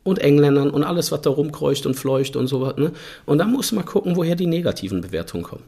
[0.04, 2.76] und Engländern und alles, was da rumkreucht und fleucht und sowas.
[2.76, 2.92] Ne?
[3.26, 5.64] Und dann muss man gucken, woher die negativen Bewertungen kommen.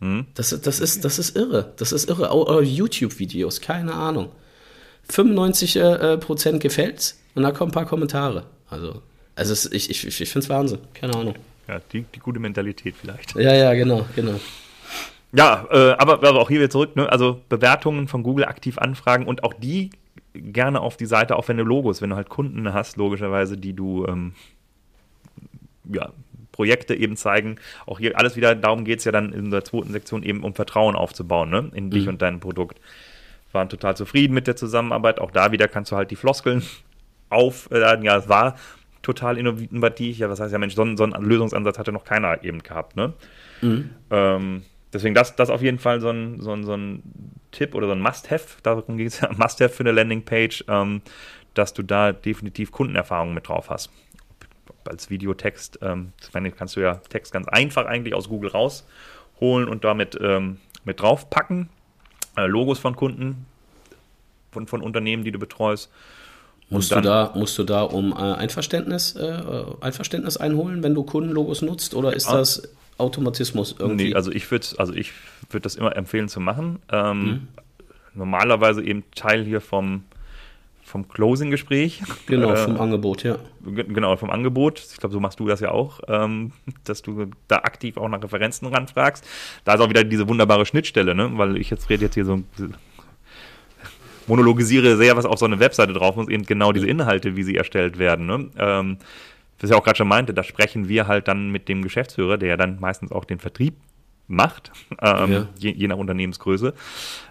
[0.00, 0.26] Mhm.
[0.34, 1.72] Das, das, ist, das ist irre.
[1.76, 2.30] Das ist irre.
[2.30, 4.30] Auch YouTube-Videos, keine Ahnung.
[5.08, 8.44] 95 äh, Prozent gefällt's und da kommen ein paar Kommentare.
[8.68, 9.02] Also,
[9.34, 10.78] also es, ich, ich, ich finde es Wahnsinn.
[10.94, 11.34] Keine Ahnung.
[11.68, 13.34] Ja, die, die gute Mentalität vielleicht.
[13.34, 14.40] Ja, ja, genau, genau.
[15.32, 17.10] Ja, äh, aber, aber auch hier wieder zurück, ne?
[17.10, 19.90] also Bewertungen von Google aktiv anfragen und auch die
[20.40, 23.72] gerne auf die Seite, auch wenn du Logos, wenn du halt Kunden hast, logischerweise, die
[23.72, 24.34] du ähm,
[25.84, 26.12] ja,
[26.52, 27.56] Projekte eben zeigen.
[27.84, 30.54] Auch hier alles wieder, darum geht es ja dann in der zweiten Sektion eben um
[30.54, 31.70] Vertrauen aufzubauen, ne?
[31.74, 32.10] In dich mhm.
[32.10, 32.80] und dein Produkt.
[33.52, 35.20] Waren total zufrieden mit der Zusammenarbeit.
[35.20, 36.62] Auch da wieder kannst du halt die Floskeln
[37.30, 38.04] aufladen.
[38.04, 38.56] Ja, es war
[39.02, 40.18] total innovativ.
[40.18, 43.12] Ja, was heißt ja, Mensch, so, so einen Lösungsansatz hatte noch keiner eben gehabt, ne?
[43.60, 43.90] Mhm.
[44.10, 44.62] Ähm,
[44.96, 47.02] deswegen das, das auf jeden Fall so ein, so ein, so ein
[47.52, 51.02] Tipp oder so ein Must-Have, darum geht es ja, Must-Have für eine Landingpage, ähm,
[51.54, 53.90] dass du da definitiv Kundenerfahrungen mit drauf hast.
[54.86, 56.12] Als Videotext, ähm,
[56.56, 61.68] kannst du ja Text ganz einfach eigentlich aus Google rausholen und damit ähm, mit draufpacken.
[62.36, 63.46] Äh, Logos von Kunden,
[64.52, 65.90] von, von Unternehmen, die du betreust.
[66.68, 71.62] Musst du, da, musst du da um äh, Einverständnis, äh, Einverständnis einholen, wenn du Kundenlogos
[71.62, 74.08] nutzt, oder ist das Automatismus irgendwie?
[74.08, 75.12] Nee, also ich würde also ich
[75.50, 76.78] würd das immer empfehlen zu machen.
[76.90, 77.48] Ähm, mhm.
[78.14, 80.04] Normalerweise eben Teil hier vom,
[80.82, 82.02] vom Closing-Gespräch.
[82.26, 83.36] Genau, äh, vom Angebot, ja.
[83.62, 84.82] Genau, vom Angebot.
[84.90, 86.52] Ich glaube, so machst du das ja auch, ähm,
[86.84, 89.24] dass du da aktiv auch nach Referenzen ranfragst.
[89.64, 91.30] Da ist auch wieder diese wunderbare Schnittstelle, ne?
[91.34, 92.42] weil ich jetzt rede jetzt hier so
[94.26, 97.56] monologisiere sehr, was auf so eine Webseite drauf muss, eben genau diese Inhalte, wie sie
[97.56, 98.26] erstellt werden.
[98.26, 98.48] Ne?
[98.58, 98.96] Ähm,
[99.60, 102.50] was ich auch gerade schon meinte, da sprechen wir halt dann mit dem Geschäftsführer, der
[102.50, 103.74] ja dann meistens auch den Vertrieb
[104.28, 105.48] macht, ähm, ja.
[105.58, 106.74] je, je, nach Unternehmensgröße,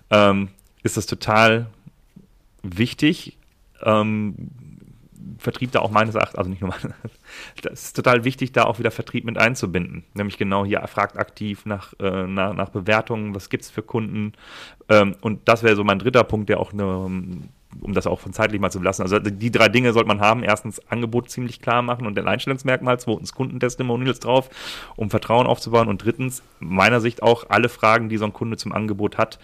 [0.10, 0.50] ähm,
[0.84, 1.68] ist das total
[2.64, 3.38] wichtig,
[3.84, 4.36] ähm,
[5.38, 6.94] Vertrieb da auch meines Erachtens, also nicht nur meine,
[7.62, 10.04] das ist total wichtig, da auch wieder Vertrieb mit einzubinden.
[10.14, 14.34] Nämlich genau hier fragt aktiv nach, äh, nach, nach Bewertungen, was gibt es für Kunden.
[14.88, 17.10] Ähm, und das wäre so mein dritter Punkt, der auch eine,
[17.82, 19.04] um das auch von zeitlich mal zu belassen.
[19.04, 20.44] Also die drei Dinge sollte man haben.
[20.44, 23.00] Erstens Angebot ziemlich klar machen und ein Einstellungsmerkmal.
[23.00, 24.50] Zweitens Kundentestimonials drauf,
[24.96, 25.88] um Vertrauen aufzubauen.
[25.88, 29.40] Und drittens, meiner Sicht auch alle Fragen, die so ein Kunde zum Angebot hat,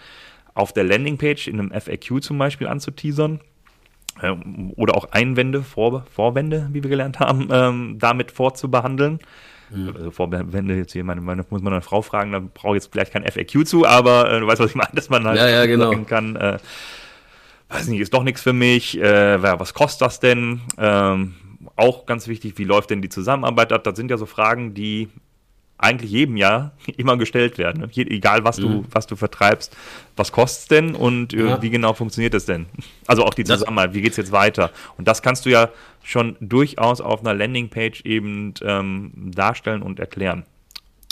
[0.54, 3.40] auf der Landingpage in einem FAQ zum Beispiel anzuteasern
[4.22, 9.18] ähm, oder auch Einwände, Vor Vorwände, wie wir gelernt haben, ähm, damit vorzubehandeln.
[9.70, 9.94] Mhm.
[9.96, 12.92] Also Vorwände jetzt hier, meine, meine, muss man eine Frau fragen, da brauche ich jetzt
[12.92, 15.48] vielleicht kein FAQ zu, aber äh, du weißt, was ich meine, dass man halt ja,
[15.48, 15.90] ja, genau.
[15.90, 16.58] sagen kann, äh,
[17.72, 20.60] weiß nicht, ist doch nichts für mich, äh, was kostet das denn?
[20.78, 21.34] Ähm,
[21.76, 23.84] auch ganz wichtig, wie läuft denn die Zusammenarbeit ab?
[23.84, 25.08] Das sind ja so Fragen, die
[25.78, 27.82] eigentlich jedem Jahr immer gestellt werden.
[27.82, 27.90] Ne?
[27.96, 28.62] egal, was, mhm.
[28.62, 29.76] du, was du vertreibst.
[30.16, 31.60] Was kostet es denn und ja.
[31.60, 32.66] wie genau funktioniert es denn?
[33.08, 34.70] Also auch die Zusammenarbeit, wie geht es jetzt weiter?
[34.96, 35.70] Und das kannst du ja
[36.02, 40.44] schon durchaus auf einer Landingpage eben ähm, darstellen und erklären.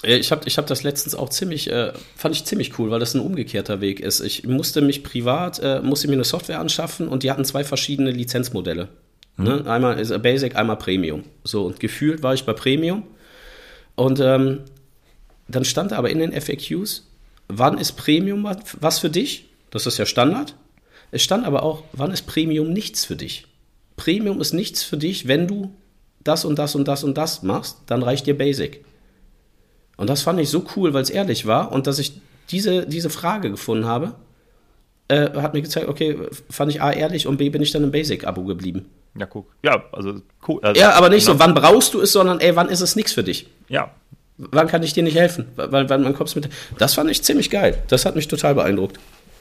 [0.03, 3.15] Ich habe ich hab das letztens auch ziemlich, äh, fand ich ziemlich cool, weil das
[3.15, 4.21] ein umgekehrter Weg ist.
[4.21, 8.11] Ich musste mich privat, äh, musste mir eine Software anschaffen und die hatten zwei verschiedene
[8.11, 8.89] Lizenzmodelle.
[9.37, 9.45] Mhm.
[9.45, 9.67] Ne?
[9.67, 11.25] Einmal ist Basic, einmal Premium.
[11.45, 13.03] So, und gefühlt war ich bei Premium
[13.95, 14.61] und ähm,
[15.49, 17.07] dann stand aber in den FAQs,
[17.49, 18.49] wann ist Premium
[18.81, 19.51] was für dich?
[19.71, 20.55] Das ist ja Standard.
[21.11, 23.47] Es stand aber auch, wann ist Premium nichts für dich?
[23.97, 25.75] Premium ist nichts für dich, wenn du
[26.25, 28.85] das und das und das und das machst, dann reicht dir Basic.
[30.01, 33.11] Und das fand ich so cool, weil es ehrlich war und dass ich diese, diese
[33.11, 34.15] Frage gefunden habe,
[35.09, 36.17] äh, hat mir gezeigt, okay,
[36.49, 38.87] fand ich A ehrlich und B bin ich dann im Basic-Abo geblieben.
[39.15, 39.53] Ja, guck.
[39.63, 40.59] Ja, also cool.
[40.63, 41.37] Also, ja, aber nicht genau.
[41.37, 43.47] so, wann brauchst du es, sondern ey, wann ist es nichts für dich?
[43.69, 43.91] Ja.
[44.39, 45.49] Wann kann ich dir nicht helfen?
[45.57, 46.49] Weil, weil man kommt mit.
[46.79, 47.83] Das fand ich ziemlich geil.
[47.89, 48.99] Das hat mich total beeindruckt.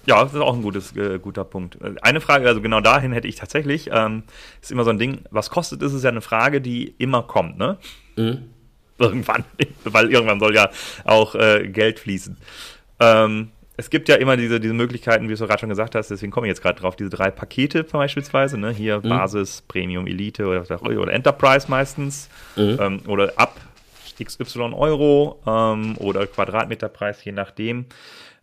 [0.08, 1.78] Ja, das ist auch ein gutes, äh, guter Punkt.
[2.02, 4.24] Eine Frage, also genau dahin hätte ich tatsächlich, ähm,
[4.62, 7.58] ist immer so ein Ding, was kostet ist, ist ja eine Frage, die immer kommt,
[7.58, 7.78] ne?
[8.18, 8.40] Mhm.
[9.10, 9.46] Irgendwann,
[9.86, 10.70] weil irgendwann soll ja
[11.06, 12.38] auch äh, Geld fließen.
[13.00, 16.34] Ähm, es gibt ja immer diese, diese Möglichkeiten, wie du gerade schon gesagt hast, deswegen
[16.34, 18.72] komme ich jetzt gerade drauf, diese drei Pakete beispielsweise, ne?
[18.72, 19.08] hier mhm.
[19.08, 22.78] Basis, Premium, Elite oder, oder Enterprise meistens mhm.
[22.78, 23.56] ähm, oder ab
[24.22, 27.86] XY Euro ähm, oder Quadratmeterpreis, je nachdem.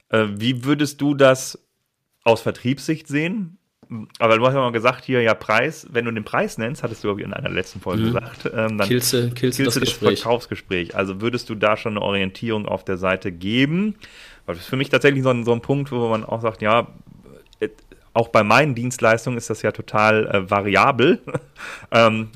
[0.08, 1.58] Äh, wie würdest du das
[2.24, 3.58] aus Vertriebssicht sehen?
[4.18, 7.04] Aber du hast ja mal gesagt, hier ja Preis, wenn du den Preis nennst, hattest
[7.04, 8.06] du in einer letzten Folge mhm.
[8.06, 9.28] gesagt, ähm, dann killst du,
[9.64, 10.96] das, das Verkaufsgespräch.
[10.96, 13.94] Also würdest du da schon eine Orientierung auf der Seite geben?
[14.44, 16.62] Weil das ist für mich tatsächlich so ein, so ein Punkt, wo man auch sagt,
[16.62, 16.88] ja,
[17.60, 17.68] äh,
[18.12, 21.20] auch bei meinen Dienstleistungen ist das ja total äh, variabel.
[21.90, 22.30] ähm,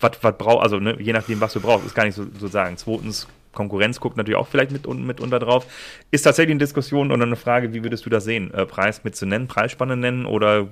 [0.00, 2.46] was, was braucht, also ne, je nachdem, was du brauchst, ist gar nicht so, so
[2.46, 2.76] sagen.
[2.76, 3.26] Zweitens,
[3.58, 5.66] Konkurrenz guckt natürlich auch vielleicht mit, mit unter drauf.
[6.12, 8.54] Ist tatsächlich eine Diskussion oder eine Frage, wie würdest du das sehen?
[8.54, 10.68] Äh, Preis mit zu nennen, Preisspanne nennen oder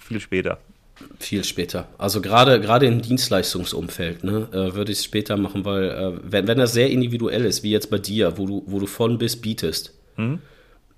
[0.00, 0.58] viel später?
[1.18, 1.88] Viel später.
[1.98, 6.46] Also gerade gerade im Dienstleistungsumfeld ne, äh, würde ich es später machen, weil äh, wenn,
[6.46, 9.34] wenn das sehr individuell ist, wie jetzt bei dir, wo du, wo du von bis
[9.40, 10.38] bietest, mhm.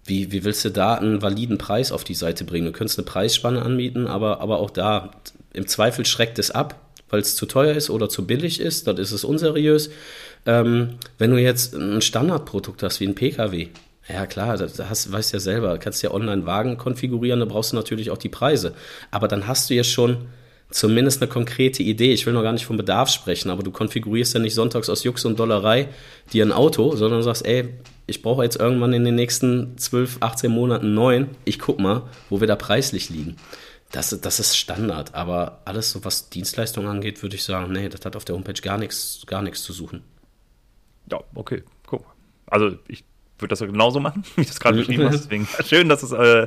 [0.05, 2.67] wie, wie willst du da einen validen Preis auf die Seite bringen?
[2.67, 5.13] Du könntest eine Preisspanne anbieten, aber, aber auch da,
[5.55, 6.79] im Zweifel schreckt es ab,
[7.13, 9.91] weil es zu teuer ist oder zu billig ist, dann ist es unseriös.
[10.47, 13.69] Ähm, wenn du jetzt ein Standardprodukt hast wie ein PKW,
[14.09, 17.77] ja klar, das hast, weißt ja selber, kannst ja online Wagen konfigurieren, da brauchst du
[17.77, 18.75] natürlich auch die Preise.
[19.11, 20.17] Aber dann hast du ja schon
[20.71, 22.15] zumindest eine konkrete Idee.
[22.15, 25.05] Ich will noch gar nicht vom Bedarf sprechen, aber du konfigurierst ja nicht sonntags aus
[25.05, 25.89] Jux und Dollerei
[26.33, 27.69] dir ein Auto, sondern sagst, ey,
[28.07, 31.29] ich brauche jetzt irgendwann in den nächsten 12, 18 Monaten neun.
[31.45, 33.37] Ich guck mal, wo wir da preislich liegen.
[33.93, 38.05] Das, das ist Standard, aber alles, so was Dienstleistungen angeht, würde ich sagen, nee, das
[38.05, 40.03] hat auf der Homepage gar nichts, gar nichts zu suchen.
[41.11, 42.07] Ja, okay, guck.
[42.47, 43.05] Also ich
[43.39, 45.25] würde das genauso machen, wie du es gerade beschrieben hast.
[45.25, 46.47] Deswegen schön, dass, es, äh,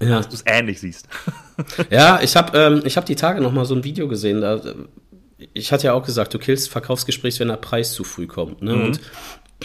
[0.00, 0.20] ja.
[0.20, 1.08] du es ähnlich siehst.
[1.90, 4.42] ja, ich habe ähm, hab die Tage noch mal so ein Video gesehen.
[4.42, 4.60] Da,
[5.54, 8.60] ich hatte ja auch gesagt, du killst Verkaufsgesprächs, wenn der Preis zu früh kommt.
[8.60, 8.76] Ne?
[8.76, 8.98] Mhm.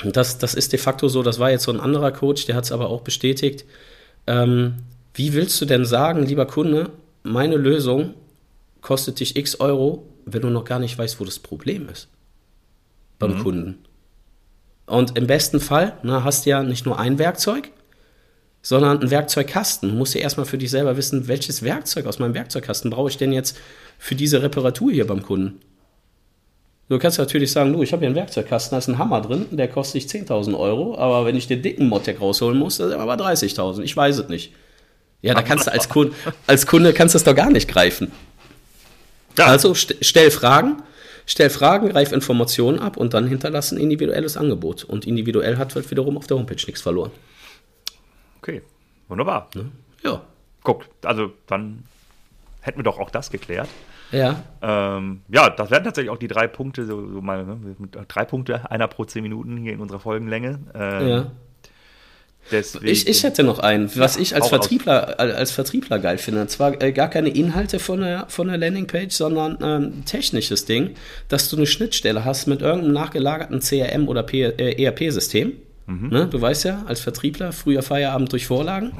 [0.04, 1.24] Und das, das ist de facto so.
[1.24, 3.66] Das war jetzt so ein anderer Coach, der hat es aber auch bestätigt.
[4.28, 4.76] Ähm,
[5.13, 6.92] wie willst du denn sagen, lieber Kunde,
[7.32, 8.13] meine Lösung
[8.82, 12.08] kostet dich x Euro, wenn du noch gar nicht weißt, wo das Problem ist
[13.20, 13.44] beim mhm.
[13.44, 13.78] Kunden?
[14.86, 17.72] Und im besten Fall na, hast du ja nicht nur ein Werkzeug,
[18.62, 19.90] sondern einen Werkzeugkasten.
[19.90, 23.18] Du musst ja erstmal für dich selber wissen, welches Werkzeug aus meinem Werkzeugkasten brauche ich
[23.18, 23.58] denn jetzt
[23.98, 25.60] für diese Reparatur hier beim Kunden.
[26.90, 29.46] Du kannst natürlich sagen, du, ich habe hier einen Werkzeugkasten, da ist ein Hammer drin,
[29.52, 33.00] der kostet dich 10.000 Euro, aber wenn ich den dicken Modtech rausholen muss, dann er
[33.00, 33.82] aber 30.000.
[33.82, 34.54] Ich weiß es nicht.
[35.21, 38.12] Ja, da kannst du als Kunde, als Kunde kannst du das doch gar nicht greifen.
[39.38, 39.45] Ja.
[39.45, 40.84] Also st stell Fragen,
[41.30, 44.86] Stell Fragen, greif Informationen ab und dann hinterlass ein individuelles Angebot.
[44.86, 47.12] Und individuell hat halt wiederum auf der Homepage nichts verloren.
[48.38, 48.62] Okay,
[49.10, 49.49] wunderbar.
[49.53, 49.69] Ne?
[50.03, 50.21] Ja.
[50.63, 51.84] Guck, also dann
[52.62, 53.67] hätten wir doch auch das geklärt.
[54.13, 54.41] Ja.
[54.62, 57.75] Ähm, ja, das wären tatsächlich auch die drei Punkte, so, so mal, ne,
[58.08, 60.60] drei Punkte, einer pro zehn Minuten hier in unserer Folgenlänge.
[60.73, 61.32] Ähm, ja.
[62.52, 62.88] Deswegen.
[62.88, 66.42] Ich, ich hätte noch einen, was ja, ich als Vertriebler, als Vertriebler geil finde.
[66.42, 70.96] Und zwar äh, gar keine Inhalte von der, von der Landingpage, sondern ähm, technisches Ding,
[71.28, 75.54] dass du eine Schnittstelle hast mit irgendeinem nachgelagerten CRM oder äh, ERP-System.
[75.88, 76.10] Mhm.
[76.10, 78.91] Ne, du weißt ja, als Vertriebler, früher Feierabend durch Vorlagen.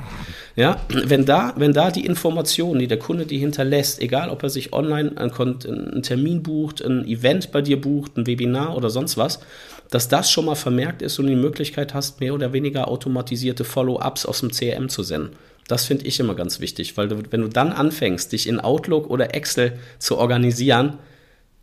[0.56, 4.50] Ja, wenn da, wenn da die Informationen, die der Kunde dir hinterlässt, egal ob er
[4.50, 9.17] sich online einen, einen Termin bucht, ein Event bei dir bucht, ein Webinar oder sonst
[9.17, 9.41] was,
[9.89, 14.26] dass das schon mal vermerkt ist und die Möglichkeit hast, mehr oder weniger automatisierte Follow-ups
[14.26, 15.32] aus dem CRM zu senden.
[15.67, 19.10] Das finde ich immer ganz wichtig, weil du, wenn du dann anfängst, dich in Outlook
[19.10, 20.93] oder Excel zu organisieren,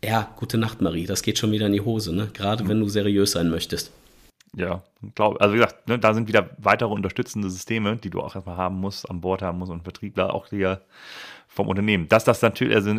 [0.03, 2.29] ja, gute Nacht, Marie, das geht schon wieder in die Hose, ne?
[2.33, 2.69] gerade mhm.
[2.69, 3.91] wenn du seriös sein möchtest.
[4.55, 4.83] Ja,
[5.15, 8.55] glaube, also wie gesagt, ne, da sind wieder weitere unterstützende Systeme, die du auch erstmal
[8.55, 10.81] haben musst, an Bord haben musst und Vertriebler auch hier
[11.47, 12.07] vom Unternehmen.
[12.07, 12.93] Dass das natürlich, also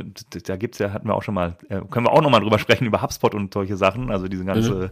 [0.45, 2.87] da gibt's ja, hatten wir auch schon mal, äh, können wir auch nochmal drüber sprechen,
[2.87, 4.91] über HubSpot und solche Sachen, also diese ganze mhm.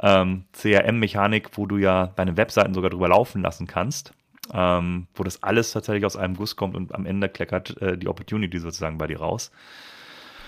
[0.00, 4.12] ähm, CRM-Mechanik, wo du ja deine Webseiten sogar drüber laufen lassen kannst,
[4.52, 8.08] ähm, wo das alles tatsächlich aus einem Guss kommt und am Ende kleckert äh, die
[8.08, 9.50] Opportunity sozusagen bei dir raus.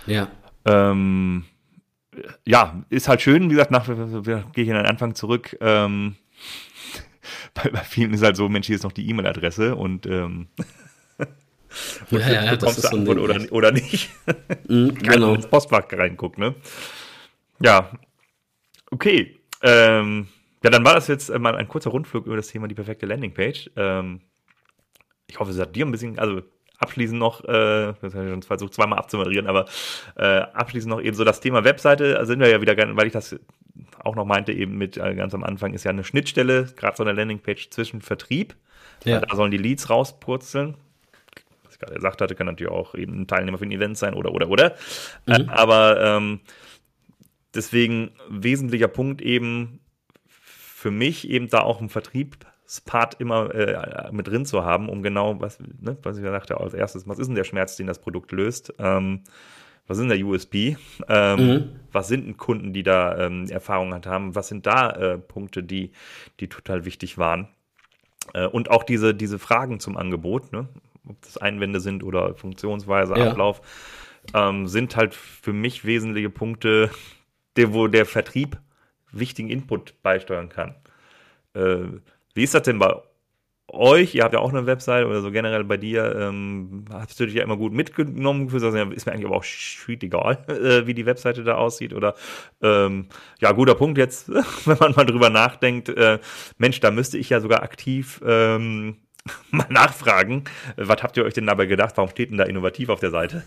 [0.06, 0.28] Ja.
[0.66, 1.44] Ähm,
[2.46, 6.16] ja, ist halt schön, wie gesagt, nach, gehe ich in den Anfang zurück, ähm,
[7.54, 10.48] bei, bei vielen ist halt so, Mensch, hier ist noch die E-Mail-Adresse und ähm,
[12.10, 14.10] und ja, ja, das ist so oder, oder nicht.
[14.68, 15.34] Mhm, genau.
[15.34, 16.54] ins Postfach reinguckt, ne?
[17.60, 17.90] Ja.
[18.90, 19.38] Okay.
[19.62, 20.28] Ähm,
[20.62, 23.70] ja, dann war das jetzt mal ein kurzer Rundflug über das Thema die perfekte Landingpage.
[23.76, 24.20] Ähm,
[25.26, 26.42] ich hoffe, es hat dir ein bisschen, also
[26.78, 29.66] abschließend noch, äh, das habe ich schon versucht zweimal abzumoderieren, aber
[30.16, 33.06] äh, abschließend noch eben so das Thema Webseite, da sind wir ja wieder gerne, weil
[33.06, 33.36] ich das
[34.02, 37.02] auch noch meinte, eben mit äh, ganz am Anfang ist ja eine Schnittstelle, gerade so
[37.02, 38.54] eine Landingpage zwischen Vertrieb.
[39.04, 39.20] Ja.
[39.20, 40.76] Da sollen die Leads rauspurzeln
[41.78, 44.32] ich gerade gesagt hatte, kann natürlich auch eben ein Teilnehmer für ein Event sein oder,
[44.32, 44.74] oder, oder.
[45.26, 45.34] Mhm.
[45.34, 46.40] Äh, aber ähm,
[47.54, 49.80] deswegen wesentlicher Punkt eben
[50.26, 52.36] für mich eben da auch im Vertrieb
[52.84, 56.74] Part immer äh, mit drin zu haben, um genau, was, ne, was ich sagte, als
[56.74, 58.74] erstes, was ist denn der Schmerz, den das Produkt löst?
[58.78, 59.22] Ähm,
[59.86, 60.76] was ist denn der USP?
[61.08, 61.80] Ähm, mhm.
[61.92, 64.34] Was sind denn Kunden, die da ähm, Erfahrungen haben?
[64.34, 65.92] Was sind da äh, Punkte, die,
[66.40, 67.48] die total wichtig waren?
[68.34, 70.68] Äh, und auch diese, diese Fragen zum Angebot, ne?
[71.08, 73.30] ob das Einwände sind oder Funktionsweise, ja.
[73.30, 73.62] Ablauf,
[74.34, 76.90] ähm, sind halt für mich wesentliche Punkte,
[77.56, 78.58] der, wo der Vertrieb
[79.10, 80.74] wichtigen Input beisteuern kann.
[81.54, 81.86] Äh,
[82.38, 82.94] wie ist das denn bei
[83.66, 87.26] euch, ihr habt ja auch eine Website oder so generell bei dir, ähm, hast du
[87.26, 88.48] dich ja immer gut mitgenommen
[88.92, 92.14] ist mir eigentlich aber auch shit egal, äh, wie die Webseite da aussieht oder
[92.62, 93.06] ähm,
[93.40, 94.28] ja, guter Punkt jetzt,
[94.66, 96.18] wenn man mal drüber nachdenkt, äh,
[96.56, 98.96] Mensch, da müsste ich ja sogar aktiv ähm,
[99.50, 100.44] mal nachfragen.
[100.76, 101.92] Was habt ihr euch denn dabei gedacht?
[101.96, 103.44] Warum steht denn da innovativ auf der Seite?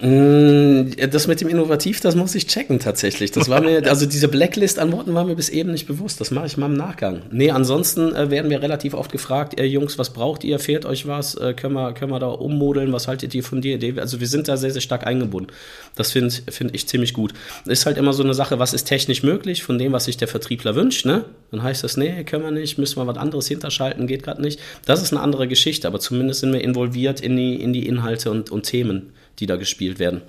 [0.00, 3.30] Mm, das mit dem Innovativ, das muss ich checken tatsächlich.
[3.32, 6.20] Das war mir, also diese Blacklist an Worten war mir bis eben nicht bewusst.
[6.20, 7.22] Das mache ich mal im Nachgang.
[7.30, 10.58] Nee, ansonsten äh, werden wir relativ oft gefragt, äh, Jungs, was braucht ihr?
[10.58, 11.34] Fehlt euch was?
[11.34, 12.92] Äh, können, wir, können wir da ummodeln?
[12.92, 13.94] Was haltet ihr von der Idee?
[14.00, 15.52] Also wir sind da sehr, sehr stark eingebunden.
[15.96, 17.32] Das finde find ich ziemlich gut.
[17.66, 20.28] Ist halt immer so eine Sache, was ist technisch möglich von dem, was sich der
[20.28, 21.24] Vertriebler wünscht, ne?
[21.50, 24.60] Dann heißt das, nee, können wir nicht, müssen wir was anderes hinterschalten, geht gerade nicht.
[24.84, 28.30] Das ist eine andere Geschichte, aber zumindest sind wir involviert in die, in die Inhalte
[28.30, 30.22] und, und Themen, die da gespielt werden.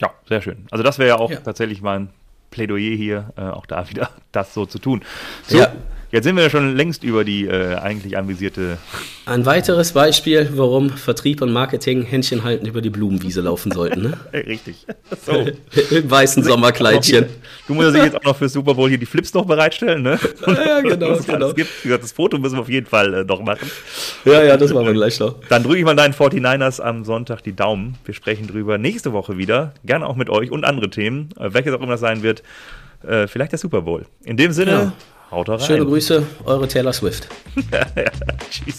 [0.00, 0.66] Ja, sehr schön.
[0.70, 1.40] Also das wäre ja auch ja.
[1.40, 2.10] tatsächlich mein
[2.50, 5.02] Plädoyer hier, äh, auch da wieder das so zu tun.
[5.46, 5.72] So, ja.
[6.14, 8.78] Jetzt sind wir ja schon längst über die äh, eigentlich anvisierte.
[9.26, 14.02] Ein weiteres Beispiel, warum Vertrieb und Marketing Händchen halten über die Blumenwiese laufen sollten.
[14.02, 14.12] Ne?
[14.32, 14.86] Richtig.
[15.26, 15.44] So.
[15.90, 17.26] Im weißen Sommerkleidchen.
[17.66, 20.18] Du musst ja jetzt auch noch für Super Bowl hier die Flips noch bereitstellen, ne?
[20.46, 21.18] Ja, genau.
[21.18, 21.52] genau.
[21.52, 21.70] Gibt.
[21.84, 23.70] Das Foto müssen wir auf jeden Fall äh, noch machen.
[24.24, 25.36] Ja, ja, das machen wir gleich noch.
[25.48, 27.96] Dann drücke ich mal deinen 49ers am Sonntag die Daumen.
[28.04, 29.72] Wir sprechen drüber nächste Woche wieder.
[29.84, 31.30] Gerne auch mit euch und andere Themen.
[31.38, 32.42] Äh, welches auch immer das sein wird.
[33.02, 34.06] Äh, vielleicht der Super Bowl.
[34.24, 34.70] In dem Sinne.
[34.70, 34.92] Ja.
[35.34, 35.60] Haut rein.
[35.60, 37.28] Schöne Grüße, eure Taylor Swift.
[38.50, 38.78] Tschüss.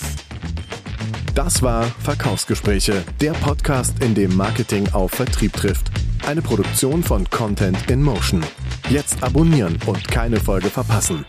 [1.33, 5.91] Das war Verkaufsgespräche, der Podcast, in dem Marketing auf Vertrieb trifft.
[6.25, 8.41] Eine Produktion von Content in Motion.
[8.89, 11.25] Jetzt abonnieren und keine Folge verpassen.